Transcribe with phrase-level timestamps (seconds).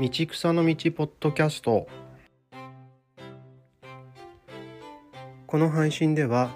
[0.00, 1.86] 道草の道ポッドキャスト。
[5.46, 6.50] この配信では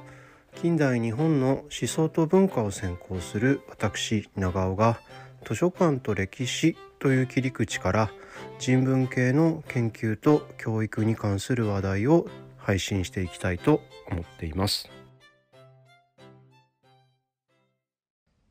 [0.55, 4.99] 近代日本の思想と文化を専攻する私長尾が
[5.47, 8.11] 図書館と歴史という切り口から
[8.59, 12.27] 人文系の研究と教育に関する話題を
[12.57, 14.89] 配信していきたいと思っています。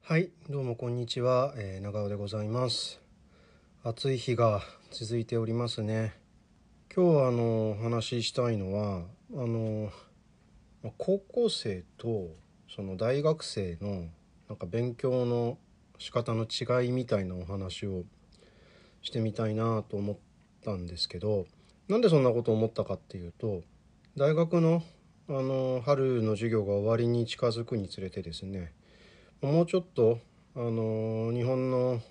[0.03, 3.04] はいどうもこんにちは、えー、長尾でございます。
[3.87, 6.15] 暑い日が続いておりますね。
[6.91, 9.03] 今日あのお話ししたいのは
[9.35, 9.91] あの
[10.97, 12.29] 高校生と
[12.67, 14.07] その大学生の
[14.49, 15.59] なんか勉強の
[15.99, 18.05] 仕方の違いみたいなお話を
[19.03, 20.17] してみたいなと思っ
[20.63, 21.45] たんですけど
[21.87, 23.61] なんでそんなことを思ったかっていうと
[24.17, 24.81] 大学の
[25.29, 28.73] あの春の授業が終わりに近づくにつれてですね
[29.43, 30.17] もうちょっと
[30.55, 32.01] あの日本の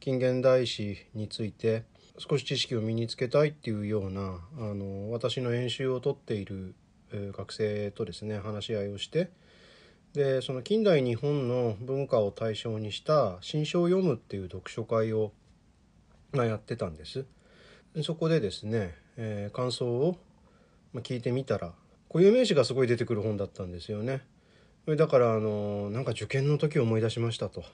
[0.00, 1.84] 近現代史について
[2.18, 6.74] 少し知識を身につけたいっていうようなあの私の演習をとっている
[7.12, 9.30] 学生とですね話し合いをして
[10.16, 15.32] でその近代日本の文化を対象にした新書を読むっていう読書会を、
[16.32, 17.24] やってたんです。
[18.02, 20.16] そこでですね、えー、感想を、
[20.96, 21.72] 聞いてみたら
[22.08, 24.22] 固有名詞がすごい出てくる本だったんですよね。
[24.86, 27.64] だからあのなんか受験の時を思い出しましたと。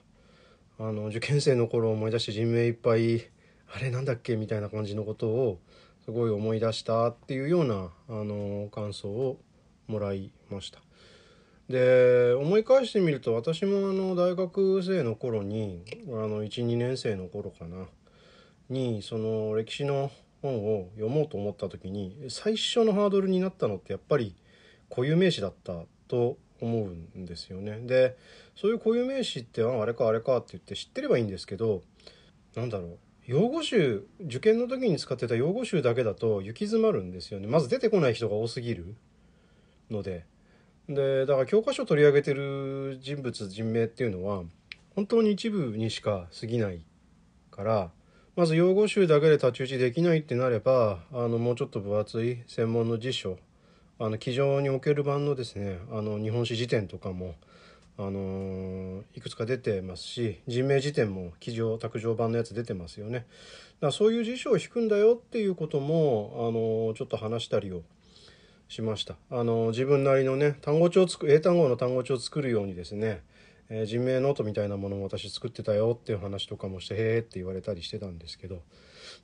[0.85, 3.25] あの受験生の頃を思い出して人名いっぱい
[3.73, 5.59] あれなんだっけみたいな感じのことを
[6.03, 9.39] すごい思い出したっていうようなあの感想を
[9.87, 10.79] もらいました。
[11.69, 17.85] で思い返してみると私もあの大学生の頃に12年生の頃かな
[18.69, 24.35] にその歴史の本を読もうと思った時に最初のハードルになったのってやっぱり
[24.89, 27.79] 固有名詞だったと思うんですよね。
[27.79, 28.17] で
[28.55, 31.81] そういう固有名詞ってあれかあれかって言って知ってればいいんですけど
[32.55, 32.97] なんだろう。
[33.25, 37.47] 用語集受験の時に使ってた用語集だけだと行き詰まるんですよね。
[37.47, 38.95] まず出てこない人が多すぎる。
[39.89, 40.25] ので。
[40.89, 44.43] でだから教科書取り上げてる人物人名っていうのは
[44.95, 46.81] 本当に一部にしか過ぎない
[47.51, 47.91] から
[48.35, 53.37] まず用語集だけで太刀打ちできないってなればあのもうちょっと分厚い専門の辞書
[53.97, 57.35] あの机上における版のですねあの日本史辞典とかも
[57.97, 63.19] あのいくつか出てますし人名辞典も記上卓上版のやつ出てますよね。
[63.19, 63.27] だか
[63.87, 67.83] らそういう辞書を引くんだよっていうことも、あのちょっと話したりを
[68.67, 69.15] しました。
[69.29, 73.21] あの自分なりのね単語帳を作英単語の単語帳を作るようにですね、
[73.69, 78.61] えー、人名ノートみたいなものも私作ってたよっていう話とかもしてへえって言われたりしてたんですけど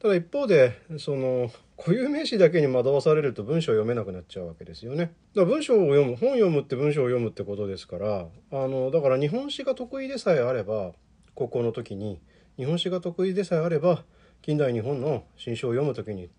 [0.01, 5.13] ただ一方でその固有名詞だけに惑わされると文章を読めなくなっちゃうわけですよね。
[5.35, 10.91] だから文章を読む本読むって文章を読むってことですからあのだから日本史が得意でさえあれば
[11.35, 12.21] 高校の時に
[12.57, 14.03] 日本史が得意でさえあれば
[14.41, 16.29] 近代日本の新書を読む時に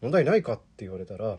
[0.00, 1.38] 問題ないかって言われたら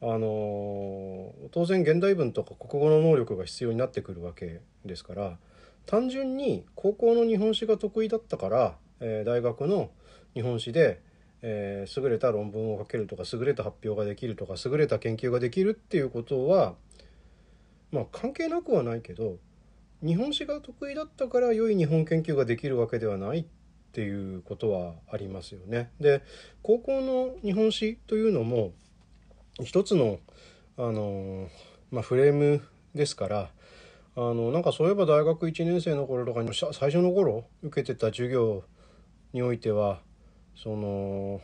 [0.00, 5.38] あの当然現代文とか国語の能力が必要になってくるわけですから
[5.86, 9.90] 単純に高校の日本史が得意だったから、えー、大学の
[10.34, 11.00] 日本史で、
[11.42, 16.74] えー、優れた論文を書けるとか優れた発表ができるとか優れた研究ができるっていうことは
[17.90, 19.36] まあ関係なくはないけど
[20.04, 23.44] 日本史が得意だったから良い日本研究ができるわけではないっ
[23.92, 25.90] ていうことはありますよね。
[26.00, 26.22] で
[26.62, 28.72] 高校の日本史というのも
[29.62, 30.18] 一つの
[30.76, 31.48] あの、
[31.90, 32.62] まあ、フレーム
[32.94, 33.50] ですから
[34.16, 38.64] あのなんかそういえば大学1年生の頃とかに最初の頃受けてた授業
[39.32, 40.00] においては
[40.56, 41.40] その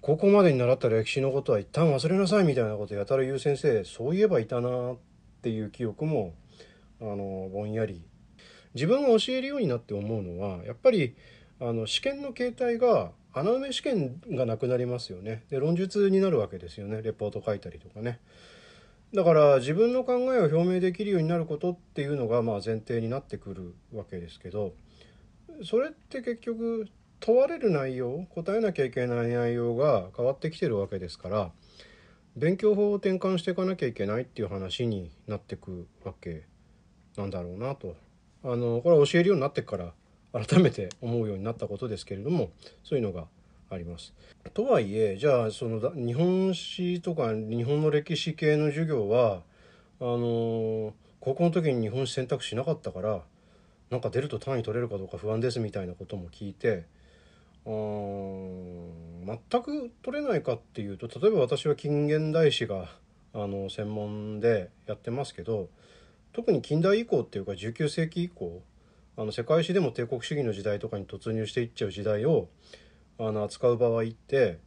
[0.00, 4.96] 高校までに習った歴史のことは一旦忘れなさいみたいなことやたら言う先生そういえばいたなっ
[5.42, 6.34] ていう記憶も
[7.00, 8.02] あのぼんやり。
[8.74, 11.14] 自分が教えるようになって思うのはやっぱり
[11.60, 15.44] あの試験の形態が穴埋め試験がなくなりますよね。
[15.50, 17.02] で論述になるわけですよね。
[17.02, 18.20] レポート書いたりとかね。
[19.12, 24.74] だから自分の考えを表明できるようになることっていうのがまあ前提になってくるわけですけど
[25.62, 26.88] それって結局
[27.20, 31.52] 問われる内容答えなきゃいけない内容が変わってきてるわけですから
[32.36, 36.42] 勉強法を転換していかなきゃいけないっていう話になってくわけ
[37.16, 37.96] なんだろうなと。
[38.42, 39.94] あのこれは教えるようになってから
[40.34, 42.50] 改めて思うようになったことですけれども
[42.82, 43.26] そういうのが
[43.74, 44.14] あります。
[44.52, 49.42] とはいえじゃあその日本史とか日本の歴史系の授業は
[50.00, 53.22] あの高校の時に日本史選択しなかったから
[53.90, 56.86] なんか出ると単位取れるかどうか不安ですみたいなことも聞いて
[57.64, 62.88] 全く取れないかっていうと例えば私は近現代史が
[63.32, 65.68] あの専門でやってますけど
[66.32, 68.62] 特に近代以降っていうか19世紀以降
[69.16, 72.48] あの世界史でも帝国主義の時代とかに突入していっちゃう時代を
[73.18, 74.58] あの扱う場合って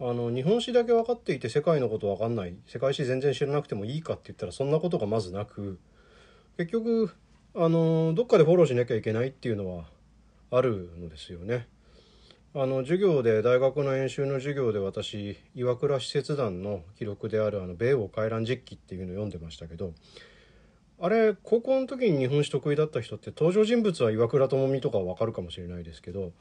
[0.00, 5.78] あの日本史だけ分かっていて世界のこと分かんない世界史全然知らなくてもいいかって言ったらそんなことがまずなく
[6.56, 7.14] 結局
[7.54, 9.84] あのどっかでフォローしなきゃいけないっていうのは
[10.50, 11.66] あるのですよね。
[12.54, 19.94] あの授業で大学の演習の授業で私岩倉使節団の記録である「あの米欧回覧実記」っていうのを読んでましたけど
[21.00, 26.32] あれ高校の時に日本史得意だった人って登場人物は岩倉智美とかは分かるかもしれないですけど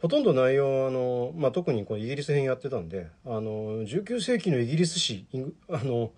[0.00, 5.26] ほとんど内容あの、まあ、特にこのイギリス編やってたんであの19世紀のイギリス史
[5.68, 6.12] あの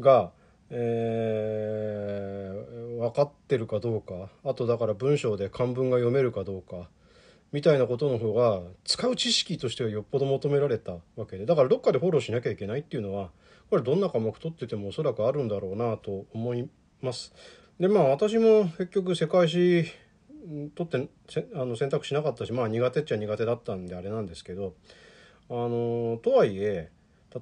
[0.00, 0.32] が、
[0.70, 6.88] えー、分かってるかどうかあとだから文章で漢文が読めるかどうか
[7.52, 13.30] みたいなことの方が使う知識としてはよっぽど求められたわけでだからどっかでフォローしなきゃいけないっていうのは
[13.70, 16.68] これどんな科目取っててもおそらくあるんだろうなと思い
[17.00, 17.32] ます。
[17.78, 19.84] でまあ私も結局世界史
[20.74, 21.08] 取って
[21.54, 24.74] あの選択しなかったしまあ苦手っちゃ苦手だったんであれなんですけど
[25.48, 26.90] あのとはいえ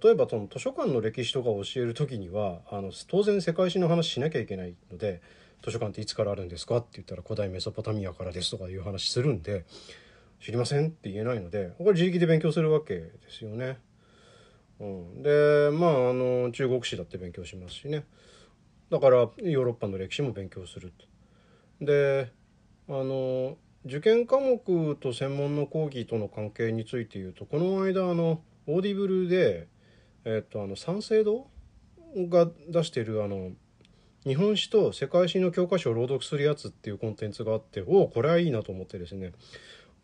[0.02, 5.22] 例えばその図書館の歴史とかを教える時にはあの当然世界史の話しなきゃいけないので
[5.64, 9.64] 図書館っていつからあるんですかって言ったら古代メソポタミアからですとかいう話するんで
[10.40, 13.78] 知りませんって言えないのでこれ自力で勉強するわけですよね。
[14.78, 18.04] うん、でまああの中国史だって勉強しますしね。
[18.90, 20.92] だからヨーロッパの歴史も勉強する
[21.80, 22.32] で
[22.88, 29.68] あの受験科目と専門の講義との関係について言うとこの間あのオーディブルで、
[30.24, 31.46] えっと、あの三省堂
[32.28, 33.50] が出してるあの
[34.24, 39.32] 日本史と世界史の教科書を朗読するやつっていうコンテンツがあっておおこれはいいなと思ってですね。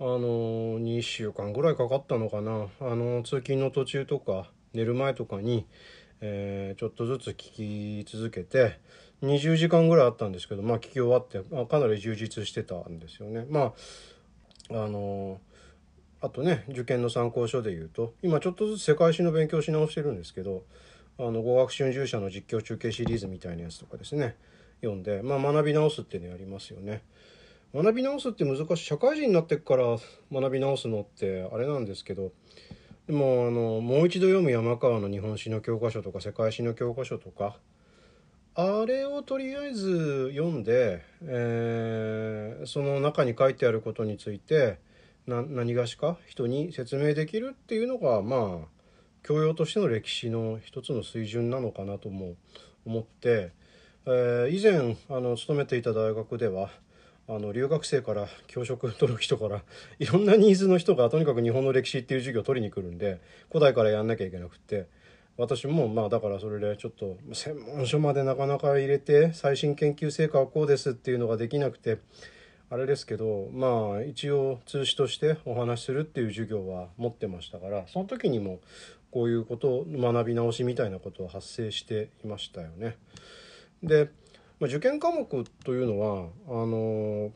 [0.00, 2.66] あの2週間ぐらいかかったのかな。
[2.80, 5.66] あの通勤の途中とか寝る前とかに、
[6.20, 8.80] えー、ちょっとずつ聞き続けて
[9.26, 13.46] 20時間ぐらいあったんですけどまあ聞き終わって、まあ、かなり充実してたんですよね。
[13.48, 13.72] ま
[14.70, 15.40] ああの
[16.20, 20.64] あとね受験の参考書で言うと今ちょっとずつ世界史の勉強し直してるんですけど
[21.18, 24.36] あの語学春秋社の実況中継シリーズみたいなやつとかですね
[24.80, 27.02] 読んで、まあ、学び直すっていうのやりますよね。
[27.74, 29.98] 学び直すって難しい社会人になってから
[30.32, 32.30] 学び直すのってあれなんですけど
[33.08, 37.56] でもあのもう一度読む山川の日本史の教科書とか世界史の教科書とか
[38.56, 44.78] あれをとりあえず読んで、えー、その中に書いてあることについて
[45.26, 48.68] 何がしか人に説明できるっていうのがまあ
[49.24, 52.34] 教養としての歴史の一つの水準なのかなとも
[52.86, 53.50] 思って、
[54.06, 56.70] えー、以前あの勤めていた大学では
[57.26, 59.62] あの留学生から教職取る人から
[59.98, 64.86] いろんなニーズの人がとにかく日本の歴史っていう授業を取りに来るんで古代からやんなきゃいけなくって
[65.36, 71.98] 私もまあだからそれでちょっと専門書までなかなか入れて最新研究成果はこうですっていうのができなくて
[72.70, 78.60] あれですけどまあ一応通知としてお話しするっていう授業は持ってましたからその時にも
[79.10, 82.96] こういうこと学び直しみたいなことは発生していましたよね。
[83.82, 84.10] で
[84.60, 87.32] まあ、受験科目というのはあの、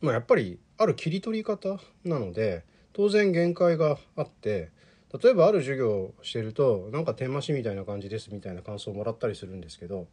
[0.00, 4.70] まあ、やっぱりある切り取り方なので当然限界があって
[5.20, 10.06] 例えばある授業をしてるとなんかテーマ誌みたいな感じですみたいな感想をもらったりするんですけど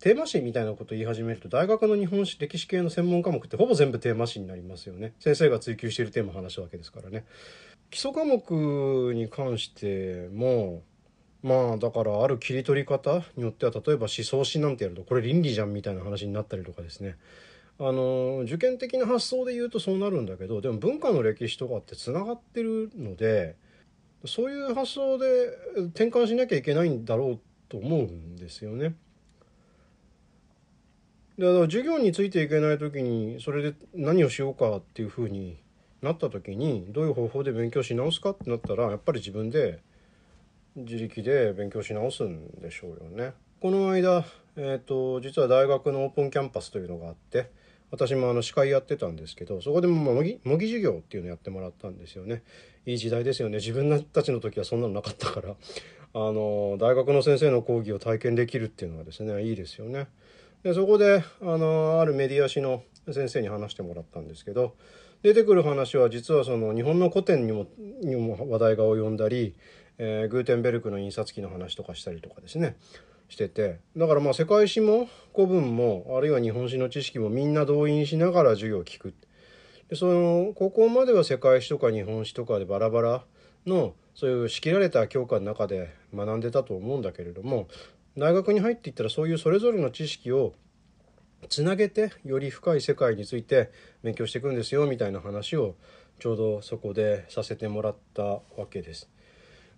[0.00, 5.14] テーマ誌みたいなことを言い始めると大学の日本史歴史系の専門科目ってほぼ全部テーマ誌になりますよね。
[5.20, 7.24] 先生が追求しているテーマを話すわけですからね。
[7.90, 10.82] 基礎科目に関しても
[11.42, 17.16] まあだからある切り取り方によっては例えば思想史なんてやるとこれ倫理じゃんみたいな話になったりとかですね。
[17.78, 23.56] あの受験的な発想で言うとそうなるんだけどでも文化の歴史とかってつながってるので
[24.26, 25.26] そういう発想で
[25.94, 28.94] 転換しなきゃいけないんだろうと思うんですよね。
[31.38, 35.58] だから授業についていけない時にそれで何をしようかっていうふうに
[36.02, 39.80] なった時にどういう方法で勉強し直すかってなったらやっぱり自分で
[40.76, 43.32] 自力で勉強し直すんでしょうよね。
[43.60, 44.24] この間、
[44.56, 47.50] えーと、実は大学のオープンキャンパスというのがあって
[47.92, 52.42] 私もあの司会やってたんですけどそこでも模擬模擬授業っていうのやってもらったんですよね。
[52.86, 60.08] いい時代ですよね自分たちの時はそんなのなかったからあの大学の先生の講義を体験できるっていうのはですねいいですよね。
[60.64, 62.82] でそこであのあるメディア誌の
[63.12, 64.74] 先生に話してもらったんですけど
[65.22, 67.66] 出てくる話は実はその日本の古典にも
[68.02, 69.54] にも話題が及んだり
[69.98, 72.76] えー、グーテンベルクの印刷機の話とかしたりとかですね
[73.32, 79.14] しててだからまあ世界史も古文もあるいは日本史の知識もみんな動員しながら授業を聞く
[79.88, 83.24] でその高校までは世界史とか日本史とかでバラバラ
[83.66, 87.68] のそういう仕切られた教科の中で学んでたと思うんだけれども
[88.18, 90.52] 大学に入っていったらそういうそれぞれの知識を
[91.48, 93.70] つなげてより深い世界について
[94.02, 95.74] 勉強していくんですよみたいな話を
[96.18, 99.08] ちょうどそこでさせてもらったわけです。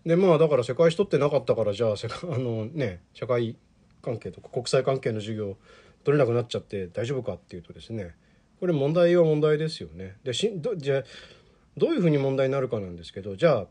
[0.06, 3.56] でまあだから世界史取ってなかったからじゃああのね社会
[4.02, 5.56] 関係とか国際関係の授業
[6.04, 8.14] 取れなくなっちゃって大丈夫かっていうとですね
[8.60, 10.16] これ問題は問題ですよね。
[10.24, 11.02] でしどじゃ
[11.76, 13.66] どういうふうに問題になるかなんですけどじゃあ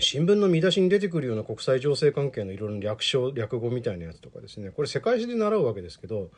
[0.00, 6.30] 新聞の見出しに出てくるような国際情勢関係のいろいろな略称略語みたいなやつとかですねこれ世界史で習うわけですけど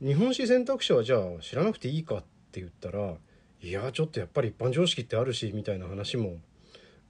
[0.00, 3.14] 日本史選択肢はじゃあ知らなくていいかって言ったら
[3.60, 6.36] いやちょっとやっぱり一般常識ってあるしみたいな話も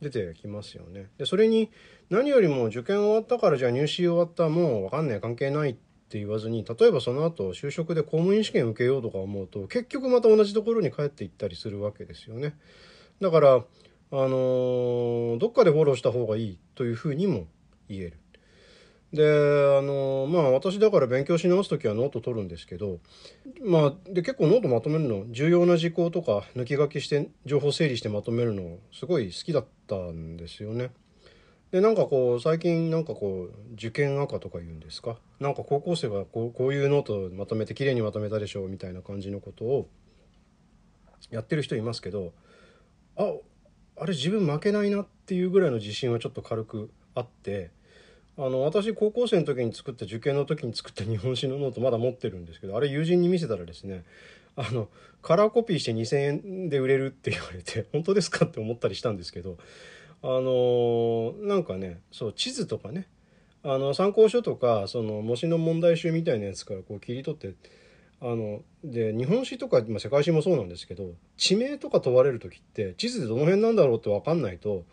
[0.02, 1.10] 出てきますよね。
[1.16, 1.70] でそれに
[2.10, 5.74] 何よりも受験終わったからじゃあ入試終わったもう分かんない関係ないっ
[6.08, 12.56] て言わずに例えばその後就職で公務員試験受けようとか思うと結局また同じところに帰っていったりするわけですよね。
[13.20, 17.46] だからあのー、どっかでフォローした方がいいというふうにも
[17.88, 18.21] 言える。
[19.12, 19.22] で
[19.78, 22.98] あのまあ私だから勉強し直す時はノート取るんですけど
[23.62, 30.92] まあで結構ノートまとめるの重要な事項とか抜き書きして情報整理してまとめるのすごい好きだったんですよね。
[31.72, 35.18] でなんかこう最近なんかこう受験垢とか言うんですか？
[35.40, 39.88] なんか高校生がこうこういうノートまとめて綺麗にまとめたでしょうみたいな感じのことを
[41.30, 42.32] やってる人いますけど
[43.16, 43.30] あ
[43.98, 47.70] あれ自分負けないなっていうぐらいの自信はちょっと軽くあって。
[48.38, 54.04] あの私高校生の時に作った受験の時に作った日本史のノートまだ持ってるんですけどあれ友人に見せたらですね
[54.56, 54.88] あの
[55.20, 59.58] カラーコピーして2,000円で売れるって言われて 本当ですかって思ったりしたんですけど
[60.22, 63.06] あのなんかねそう地図とかね
[63.62, 67.54] あの参考書とかその模試の問題集みたいなやつからこう切り取って
[68.20, 74.84] あので日本史とか、まあ、世界史もそうなんですけど地名とか問われる時って地図でどの辺なんだろうって分かんないと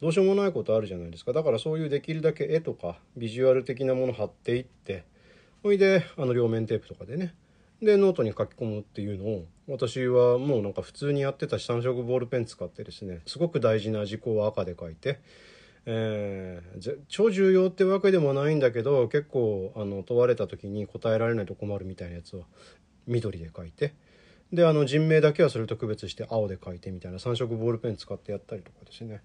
[0.00, 1.32] どうしようもないことあるじゃないですか。
[1.32, 5.04] だからそういうできるだけ絵とかビジュアル的なもの貼っていって
[5.62, 7.34] ほいであの両面テープとかでね。
[7.80, 15.20] でノートに書き込むっていうのを私はもうなんか普通にやってたし3色ボールペン使ってですねすごく大事な事項は赤で書いて、
[15.86, 22.46] えー、超重要ってわけでもないんだけど結構あの問われた時に答えられないと困るみたいなやつを
[23.06, 23.94] 緑で書いて
[24.52, 29.22] であの人名だけはそれと区別して青で書いてみたいな3色ボールペン使ってやったりとかですね。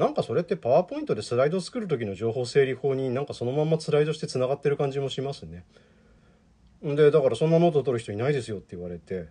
[0.00, 5.62] なんかそれってパワーポイントでスライド作る時の情報整理法になんかそのままスライドしてつながってる感じもしますね。
[6.82, 9.28] でだからそんなノート取る人いないですよって言われて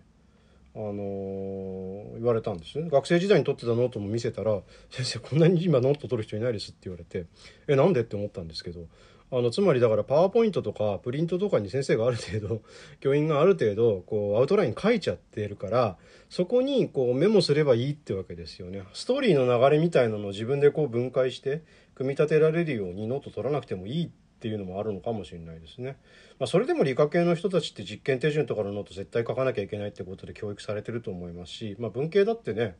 [0.76, 7.26] あのー、言われたんですね学生時代に取ってたノートも見せたら「先生こんなに今ノート取る人いないです」って言われて
[7.66, 8.86] 「えなんで?」って思ったんですけど
[9.32, 12.62] あのつまりだからパワーポイントとかプリントとかに先生がある程度
[13.00, 15.96] 教員がある程度こうアウトライン書いちゃってるから
[16.28, 18.82] そこにこうメモすればいいってわけですよね。
[18.92, 21.62] ストーリーの流れみたいなのを自分でこう分解して
[21.94, 24.10] 組み立てられるようにノート取らなくてもいいっ
[24.40, 25.98] ていうのもあるのかもしれないですね。
[26.38, 32.76] まあ、それでも理科系の人たちって実験手順とかのノート絶対書かなきゃいけないってことで教育されてると思いますし、まあ、文系だってね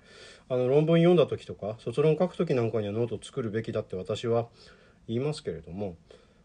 [0.48, 4.48] あの論文読んだ時とか卒論書く時なんかにはノート作るべきだって私は
[5.06, 5.96] 言いますけれども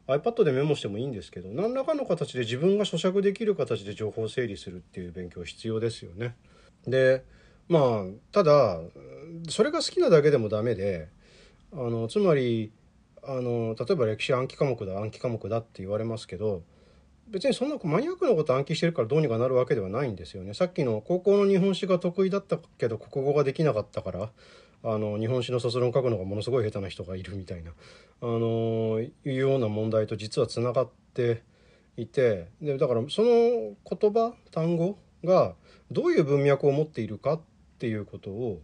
[0.07, 6.35] iPad でメモしてもいいんですけど何らかの形で自分が咀嚼できる形で情報を整理するっていう勉強必要ですよね。
[6.87, 7.23] で
[7.67, 8.79] まあただ
[9.49, 11.09] それが好きなだけでもダメで
[11.73, 12.71] あのつまり
[13.23, 16.61] あの例えば歴史暗記科目だ暗記科目だって言われますけど
[17.27, 20.53] 別にそんなマニアックなこと暗記してるからどうにかなるわけではないんですよね。
[20.53, 24.29] さっきの高校の日本史が得意だったけど国語ができなかったから
[24.87, 27.71] あの日本史の卒論を書くのがものすごい下手な人がいるみたいな
[28.21, 31.41] あのいうような問題と実はつながって
[31.97, 35.55] いてでだからその言葉単語が
[35.91, 37.41] どういう文脈を持っているかっ
[37.79, 38.61] ていうことを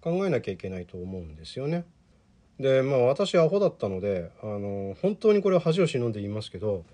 [0.00, 1.84] 考えなきゃいけないと思うんですよね。
[2.60, 6.84] でまあ私アホだったのであの本当にこれは恥を忍んで言いますけど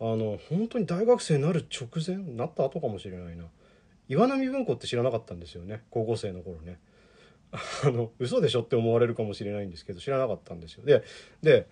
[0.00, 3.44] あの本当に大学生になる直前なった後かもしれないな
[4.08, 6.78] 岩波文庫って知らなかったんですよね高校生の頃ね。
[7.84, 10.84] あの嘘でしょって思われるかもしれないんですけど知らなかったんですよ。
[10.84, 11.02] で
[11.42, 11.66] で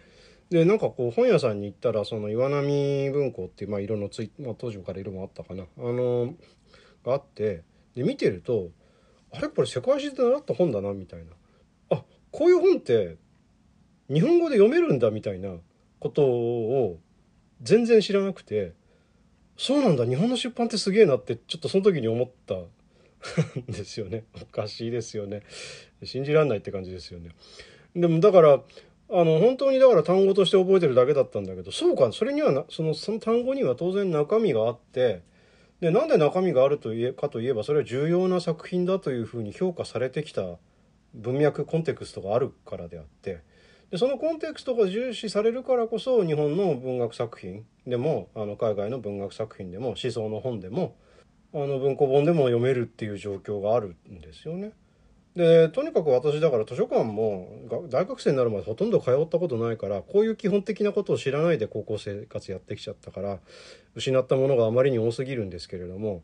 [0.50, 6.34] でなんかこう本屋さんに行ったらその岩波文庫っていう、まあ、色のつい、まあ、当時から色もあったかなあの
[7.04, 7.62] があって
[7.94, 8.70] で見てると
[9.30, 11.32] あれこれ世界史で習った本だなみたいな
[11.88, 13.16] あこういう本って
[14.12, 15.56] 日本語で読めるんだみたいな
[15.98, 16.98] ことを
[17.62, 18.74] 全然知らなくて
[19.56, 22.56] そうなんだ日本の出版ってすげえなってちょっとその時に思った
[23.68, 24.24] ですよね。
[24.40, 25.42] おかしいですよね。
[26.04, 27.30] 信じらんないって感じですよね。
[27.94, 28.62] でもだから
[29.14, 35.20] あの本当にだから単語として覚えてるだけだったんだけどそうかそれにはなそのその単語には当然中身があって
[35.80, 40.42] でなんで中身があるといえかといえばそれは重要な作品だというふうに評価されてきた
[41.12, 43.40] 文脈コンテクストがあるからであって
[43.90, 50.96] でそのコンテクストが重視されるからこそ日本の文学作品でもあの海外の文学作品でも思想の本でも
[51.54, 54.73] あの文庫本でも読めるっていう状況があるんですよね。
[55.37, 57.49] でとにかく私だから図書館も
[57.88, 63.38] 大学生になるまでほとんど通ったことないからこういう基本的なことを知らないで高校生活やってきちゃったから
[63.94, 66.23] 失ったものがあまりに多すぎるんですけれども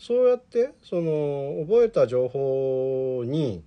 [0.00, 3.62] そうやってその覚えた情報に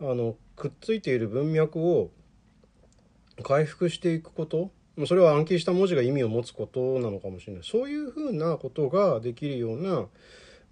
[0.00, 2.10] あのくっついている文脈を
[3.42, 4.70] 回復していくこと
[5.06, 10.06] それは暗記した文字が意味を持つことなのかもしれないそういうふうなことができるような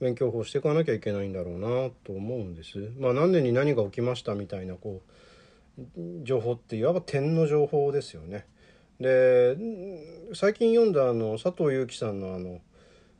[0.00, 2.90] 勉強法をしていかなきゃいけないんだろうなと思うんです。
[2.98, 5.00] まあ、何年に何が起きましたみたいなこ
[5.78, 5.90] う
[6.22, 8.46] 情報っていわば点の情報ですよね。
[9.00, 9.56] で
[10.34, 12.60] 最近読んだあの佐藤祐樹さんのあの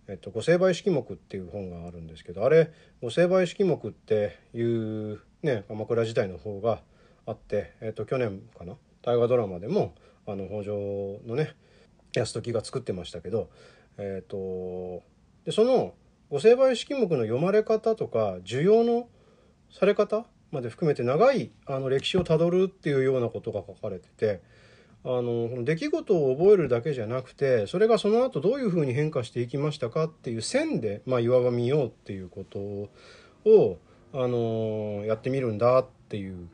[0.09, 2.71] えっと、五成敗式目っていう本があるんですけどあれ
[3.03, 6.81] 五成敗式目っていうね鎌倉時代の方が
[7.27, 8.77] あって、えっと、去年かな？
[9.03, 9.95] 大河ドラマでも
[10.27, 11.55] あの北条のね
[12.13, 13.51] 泰時が作ってましたけど、
[13.99, 15.03] えっと、
[15.45, 15.95] でその
[16.31, 19.09] 五成敗式目の読まれ方とか需要の
[19.71, 24.41] され方まで含めて長いあの歴史をたどるっていうようなことが書かれてて
[25.05, 33.79] あの出来事を覚えるだけじゃなくてそれがその後どういうふうに変化していきましたかっていう線で、まあ、いわば見ようっていうことを
[34.13, 36.49] あのやってみるんだっていう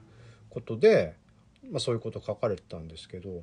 [0.51, 1.17] ことで、
[1.71, 3.43] まあ、そういうこと書かれてたんですけど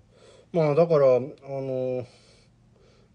[0.51, 2.05] まあだからあの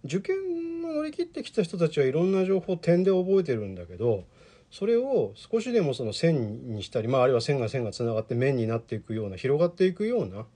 [0.04, 4.24] 受験の乗り切ってきた人たちはいろんな情報点で覚えてるんだけど
[4.70, 10.46] それを少しでもその線にしたり、まあ、あるいは線が線がつながって面になっていくような広がっていくような、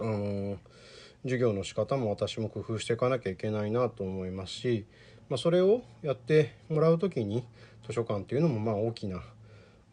[0.00, 0.58] あの
[1.22, 4.84] 授業の仕方も私も工夫していかなきゃいけないなと思いますし、
[5.30, 7.46] まあ、それをやってもらう時に
[7.86, 9.22] 図書館っていうのもまあ大きな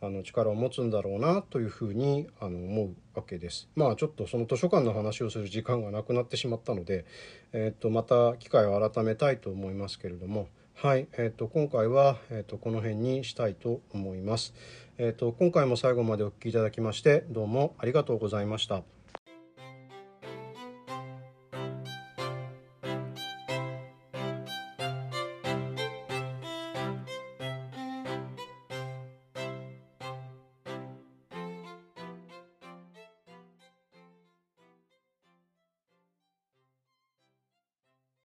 [0.01, 3.69] あの力を持つんだろうなというふうにあの思うわけです。
[3.75, 7.05] まあちょっとその図書館の話をする時間がなくなってしまったので、
[7.53, 14.53] えー、とまた機会を改めたいと思いますけれどもはい、えー、と今回は、えー、とこの辺にしたいと思います。
[14.97, 19.00] えー、と今回も最後までお聴きいただきましてどうもありがとうございました。